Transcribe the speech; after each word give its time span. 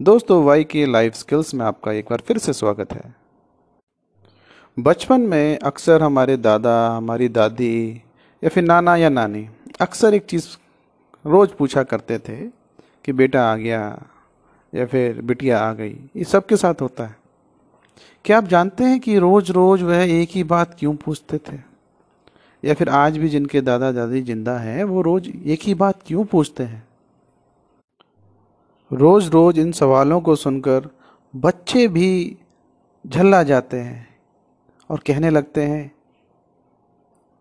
दोस्तों, 0.00 0.44
वाई 0.44 0.64
के 0.64 0.86
life 0.86 1.14
skills 1.14 1.54
में 1.54 1.64
आपका 1.66 1.92
एक 1.92 2.04
बार 2.04 2.22
फिर 2.26 2.38
से 2.38 2.52
स्वागत 2.52 2.92
है। 2.92 3.14
बचपन 4.78 5.20
में 5.20 5.58
अक्सर 5.58 6.02
हमारे 6.02 6.36
दादा, 6.36 6.88
हमारी 6.88 7.28
दादी 7.28 8.02
या 8.42 8.48
फिर 8.48 8.64
नाना 8.64 8.96
या 8.96 9.08
नानी 9.08 9.48
अक्सर 9.80 10.14
एक 10.14 10.24
चीज़ 10.24 10.46
रोज़ 11.26 11.50
पूछा 11.50 11.82
करते 11.82 12.18
थे 12.18 12.36
कि 13.04 13.12
बेटा 13.12 13.44
आ 13.52 13.56
गया 13.56 14.02
या 14.74 14.86
फिर 14.86 15.20
बिटिया 15.22 15.58
आ 15.58 15.72
गई, 15.72 15.96
ये 16.16 16.24
सब 16.24 16.46
के 16.46 16.56
साथ 16.56 16.80
होता 16.80 17.04
है। 17.04 17.16
क्या 18.24 18.38
आप 18.38 18.44
जानते 18.44 18.84
हैं 18.84 19.00
कि 19.00 19.18
रोज़ 19.18 19.52
रोज़ 19.52 19.84
वह 19.84 20.02
एक 20.22 20.28
ही 20.30 20.44
बात 20.44 20.76
क्यों 20.78 20.94
पूछते 20.96 21.38
थे? 21.38 21.58
या 22.64 22.74
फिर 22.74 22.88
आज 22.88 23.18
भी 23.18 23.28
जिनके 23.28 23.60
दादा 23.60 23.92
दादी 23.92 24.22
ज़िंदा 24.22 24.58
हैं, 24.58 24.84
वो 24.84 25.02
रोज़ 25.02 25.28
एक 25.46 25.60
ही 25.62 25.74
बात 25.74 26.02
क्यों 26.06 26.24
पूछते 26.24 26.62
हैं? 26.62 26.88
रोज़ 28.94 29.30
रोज़ 29.30 29.58
इन 29.60 29.70
सवालों 29.72 30.20
को 30.20 30.34
सुनकर 30.36 30.88
बच्चे 31.34 31.86
भी 31.88 32.36
झल्ला 33.04 33.42
जाते 33.42 33.76
हैं 33.76 34.06
और 34.90 35.00
कहने 35.06 35.30
लगते 35.30 35.62
हैं, 35.62 35.90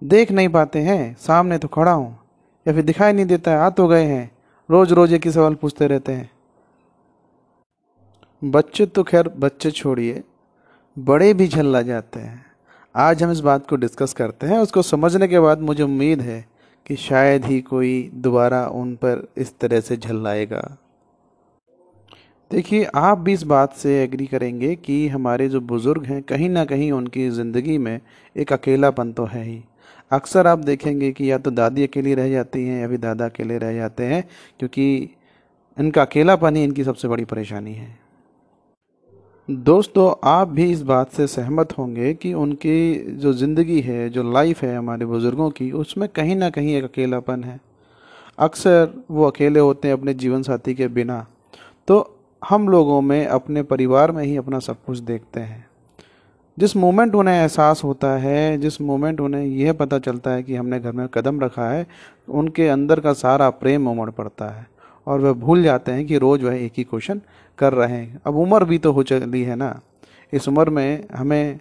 देख 0.01 0.31
नहीं 0.31 0.49
पाते 0.49 0.79
हैं, 0.79 1.15
सामने 1.19 1.57
तो 1.57 1.67
खड़ा 1.67 1.91
हूँ, 1.91 2.17
या 2.65 2.73
फिर 2.73 2.83
दिखाई 2.83 3.13
नहीं 3.13 3.25
देता 3.25 3.51
है 3.51 3.57
आ 3.57 3.69
तो 3.69 3.87
गए 3.87 4.03
हैं। 4.03 4.31
रोज़ 4.69 4.93
रोज़ 4.93 5.13
एक 5.13 5.25
ही 5.25 5.31
सवाल 5.31 5.55
पूछते 5.55 5.87
रहते 5.87 6.11
हैं? 6.11 6.29
बच्चे 8.41 8.85
तो 8.85 9.03
खैर 9.03 9.27
बच्चे 9.29 9.71
छोड़िए, 9.71 10.23
बड़े 10.97 11.33
भी 11.33 11.47
झल्ला 11.47 11.81
जाते 11.81 12.19
हैं। 12.19 12.45
आज 12.95 13.23
हम 13.23 13.31
इस 13.31 13.39
बात 13.39 13.67
को 13.67 13.75
डिस्कस 13.75 14.13
करते 14.13 14.47
हैं, 14.47 14.59
उसको 14.59 14.81
समझने 14.81 15.27
के 15.27 15.39
बाद 15.39 15.61
मुझे 15.61 15.83
उम्मीद 15.83 16.21
है 16.21 16.45
कि 16.85 16.95
शायद 16.95 17.45
ही 17.45 17.61
कोई 17.61 18.09
दोबारा 18.13 18.65
उन 18.67 18.95
पर 18.95 19.27
इस 19.37 19.57
तरह 19.59 19.81
से 19.81 19.97
झल्लाएगा। 19.97 20.77
देखिए, 22.53 22.83
आप 22.85 23.17
भी 23.17 23.33
इस 23.33 23.43
बात 23.43 23.73
से 23.73 24.03
एग्री 24.03 24.25
करेंगे 24.25 24.75
कि 24.75 25.07
हमारे 25.07 25.47
जो 25.49 25.61
बुज़ुर्ग 25.61 26.05
हैं, 26.05 26.21
कहीं 26.23 26.49
ना 26.49 26.65
कहीं 26.65 26.91
उनकी 26.91 27.29
ज़िंदगी 27.29 27.77
में 27.77 27.99
एक 28.35 28.53
अकेलापन 28.53 29.13
तो 29.13 29.25
है 29.25 29.43
ही। 29.43 29.59
अक्सर 30.11 30.47
आप 30.47 30.59
देखेंगे 30.59 31.11
कि 31.11 31.31
या 31.31 31.37
तो 31.37 31.51
दादी 31.51 31.83
अकेली 31.83 32.13
रह 32.15 32.29
जाती 32.29 32.63
हैं 32.65 32.81
या 32.81 32.87
फिर 32.87 32.99
दादा 32.99 33.25
अकेले 33.25 33.57
रह 33.57 33.73
जाते 33.73 34.05
हैं, 34.05 34.23
क्योंकि 34.59 35.09
इनका 35.77 36.01
अकेलापन 36.01 36.55
ही 36.55 36.63
इनकी 36.63 36.83
सबसे 36.83 37.07
बड़ी 37.07 37.25
परेशानी 37.25 37.73
है। 37.73 37.97
दोस्तों, 39.49 40.13
आप 40.23 40.47
भी 40.47 40.71
इस 40.71 40.81
बात 40.83 41.11
से 41.11 41.27
सहमत 41.27 41.77
होंगे 41.77 42.13
कि 42.13 42.33
उनकी 42.33 42.95
जो 43.17 43.33
ज़िंदगी 43.33 43.81
है, 43.81 44.09
जो 44.09 44.31
लाइफ 44.33 44.63
है 44.63 44.75
हमारे 44.77 45.05
बुज़ुर्गों 45.05 45.49
की, 45.49 45.71
उसमें 45.71 46.09
कहीं 46.09 46.35
ना 46.35 46.49
कहीं 46.49 46.75
एक 46.75 46.83
अकेलापन 46.83 47.43
है। 47.43 47.59
अक्सर 48.39 48.93
वो 49.11 49.27
अकेले 49.27 49.59
होते 49.59 49.87
हैं 49.87 49.95
अपने 49.95 50.13
जीवन 50.13 50.43
साथी 50.43 50.73
के 50.73 50.87
बिना। 50.87 51.25
तो 51.87 52.19
हम 52.49 52.69
लोगों 52.69 53.01
में 53.01 53.27
अपने 53.27 53.63
परिवार 53.63 54.11
में 54.11 54.23
ही 54.23 54.37
अपना 54.37 54.59
सब 54.59 54.77
कुछ 54.85 54.99
देखते 54.99 55.39
हैं। 55.39 55.67
जिस 56.59 56.75
मोमेंट 56.75 57.15
उन्हें 57.15 57.35
एहसास 57.35 57.83
होता 57.83 58.07
है, 58.07 58.57
जिस 58.57 58.81
मोमेंट 58.81 59.21
उन्हें 59.21 59.45
यह 59.45 59.73
पता 59.73 59.99
चलता 59.99 60.31
है 60.31 60.43
कि 60.43 60.55
हमने 60.55 60.79
घर 60.79 60.91
में 60.91 61.07
कदम 61.07 61.41
रखा 61.41 61.69
है, 61.69 61.87
उनके 62.29 62.67
अंदर 62.67 62.99
का 62.99 63.13
सारा 63.13 63.49
प्रेम 63.49 63.87
उमड़ 63.87 64.09
पड़ता 64.09 64.49
है 64.49 64.67
और 65.07 65.19
वह 65.19 65.33
भूल 65.33 65.63
जाते 65.63 65.91
हैं 65.91 66.05
कि 66.05 66.17
रोज़ 66.17 66.45
वह 66.45 66.55
एक 66.55 66.73
ही 66.77 66.83
क्वेश्चन 66.83 67.21
कर 67.57 67.73
रहे 67.73 67.93
हैं। 67.93 68.21
अब 68.25 68.35
उम्र 68.35 68.65
भी 68.65 68.77
तो 68.77 68.91
हो 68.91 69.03
चली 69.03 69.43
है 69.43 69.55
ना। 69.55 69.79
इस 70.33 70.47
उम्र 70.47 70.69
में 70.69 71.05
हमें 71.15 71.59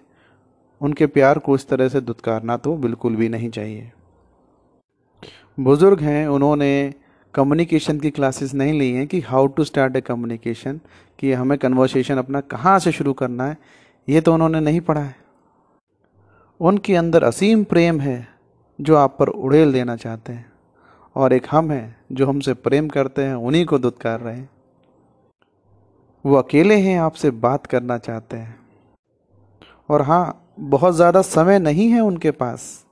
उनके 0.81 1.05
प्यार 1.05 1.39
को 1.39 1.55
इस 1.55 1.67
तरह 1.67 1.89
से 1.89 2.01
दुत्कारना 2.01 2.57
तो 2.57 2.75
बिल्कुल 2.75 3.15
भी 3.15 3.29
नहीं 3.29 3.49
चाहिए। 3.49 3.91
बुज़ुर्ग 5.59 5.99
हैं, 5.99 6.27
उन्होंने 6.27 6.93
कम्युनिकेशन 7.35 7.99
की 7.99 8.09
क्लासेस 8.11 8.53
नहीं 8.53 8.73
ली 8.79 8.91
हैं 8.91 9.05
कि 9.07 9.19
how 9.21 9.47
to 9.47 9.63
start 9.63 9.95
a 9.95 10.01
communication 10.01 10.79
कि 11.19 11.31
हमें 11.33 11.57
कन्वर्सेशन 11.57 12.17
अपना 12.17 12.41
कहाँ 12.41 12.77
से 12.79 12.91
शुरू 12.91 13.13
करना 13.13 13.45
है, 13.45 13.57
ये 14.07 14.21
तो 14.21 14.33
उन्होंने 14.33 14.59
नहीं 14.59 14.81
पढ़ा 14.81 15.01
है। 15.01 15.15
उनके 16.59 16.95
अंदर 16.95 17.23
असीम 17.23 17.63
प्रेम 17.63 17.99
है 17.99 18.27
जो 18.79 18.95
आप 18.95 19.15
पर 19.19 19.27
उड़ेल 19.27 19.71
देना 19.73 19.95
चाहते 19.95 20.33
हैं, 20.33 20.51
और 21.15 21.33
एक 21.33 21.47
हम 21.51 21.71
हैं 21.71 21.95
जो 22.11 22.27
हमसे 22.27 22.53
प्रेम 22.55 22.87
करते 22.89 23.23
हैं, 23.23 23.35
उन्हीं 23.35 23.65
को 23.65 23.77
दुत्कार 23.79 24.19
रहे 24.19 24.35
हैं। 24.35 24.49
वो 26.25 26.35
अकेले 26.35 26.75
हैं, 26.75 26.97
आपसे 26.99 27.31
बात 27.31 27.65
करना 27.65 27.97
चाहते 27.97 28.37
हैं। 28.37 28.59
और 29.89 30.01
हाँ 30.01 30.53
बहुत 30.59 30.95
ज़्यादा 30.95 31.21
समय 31.23 31.59
नहीं 31.59 31.89
है 31.89 31.99
उनके 32.01 32.31
पास। 32.33 32.85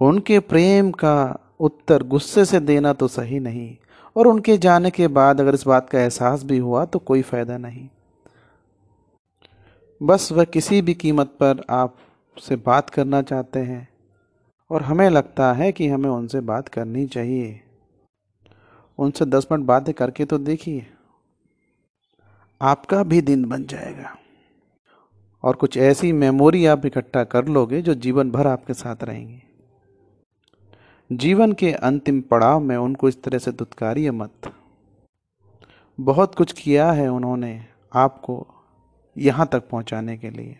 उनके 0.00 0.38
प्रेम 0.40 0.90
का 0.94 1.16
उत्तर 1.60 2.02
गुस्से 2.02 2.44
से 2.44 2.60
देना 2.60 2.92
तो 2.92 3.08
सही 3.08 3.40
नहीं। 3.40 3.76
और 4.16 4.26
उनके 4.26 4.58
जाने 4.58 4.90
के 4.90 5.08
बाद 5.08 5.40
अगर 5.40 5.54
इस 5.54 5.66
बात 5.66 5.90
का 5.90 6.00
एहसास 6.00 6.42
भी 6.42 6.58
हुआ 6.58 6.84
तो 6.84 6.98
कोई 6.98 7.22
फ़ायदा 7.22 7.58
नहीं। 7.58 7.88
बस 10.02 10.32
वह 10.32 10.44
किसी 10.44 10.82
भी 10.82 10.94
कीमत 10.94 11.26
पर 11.26 11.64
आपसे 11.70 12.56
बात 12.56 12.90
करना 12.90 13.22
चाहते 13.22 13.58
हैं। 13.58 13.88
और 14.70 14.82
हमें 14.82 15.10
लगता 15.10 15.52
है 15.52 15.72
कि 15.72 15.88
हमें 15.88 16.10
उनसे 16.10 16.40
बात 16.40 16.68
करनी 16.68 17.06
चाहिए। 17.06 17.60
उनसे 18.98 19.24
दस 19.24 19.46
मिनट 19.52 19.66
बातें 19.66 19.94
करके 19.94 20.24
तो 20.24 20.38
देखिए। 20.38 20.86
आपका 22.60 23.02
भी 23.02 23.20
दिन 23.20 23.44
बन 23.44 23.64
जाएगा। 23.64 24.16
और 25.42 25.56
कुछ 25.56 25.76
ऐसी 25.76 26.12
मेमोरी 26.12 26.66
आप 26.66 26.86
इकट्ठा 26.86 27.24
कर 27.24 27.46
लोगे 27.46 27.82
जो 27.82 27.94
जीवन 27.94 28.30
भर 28.30 28.46
आपके 28.46 28.74
साथ 28.74 29.04
रहेंगी। 29.04 29.42
जीवन 31.10 31.52
के 31.52 31.70
अंतिम 31.72 32.20
पड़ाव 32.20 32.60
में 32.60 32.76
उनको 32.76 33.08
इस 33.08 33.22
तरह 33.22 33.38
से 33.38 33.52
दुत्कारिए 33.52 34.10
मत। 34.10 34.50
बहुत 35.98 36.34
कुछ 36.34 36.52
किया 36.52 36.90
है 36.92 37.08
उन्होंने 37.08 37.66
आपको 37.92 38.46
यहाँ 39.16 39.48
तक 39.52 39.68
पहुँचाने 39.68 40.16
के 40.18 40.30
लिए। 40.30 40.56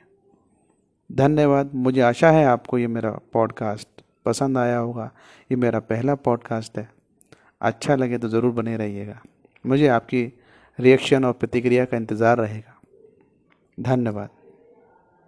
धन्यवाद, 1.10 1.70
मुझे 1.74 2.00
आशा 2.00 2.30
है 2.30 2.44
आपको 2.46 2.78
ये 2.78 2.86
मेरा 2.86 3.10
पॉडकास्ट 3.32 4.02
पसंद 4.24 4.58
आया 4.58 4.78
होगा। 4.78 5.10
ये 5.50 5.56
मेरा 5.56 5.80
पहला 5.80 6.14
पॉडकास्ट 6.16 6.78
है। 6.78 6.88
अच्छा 7.60 7.94
लगे 7.94 8.18
तो 8.18 8.28
ज़रूर 8.28 8.52
बने 8.52 8.76
रहिएगा। 8.76 9.20
मुझे 9.64 9.86
आपकी 9.88 10.24
रिएक्शन 10.78 11.24
और 11.24 11.32
प्रतिक्रिया 11.32 11.84
का 11.84 11.96
इंतज़ार 11.96 12.38
रहेगा। 12.38 12.78
धन्यवाद। 13.78 14.28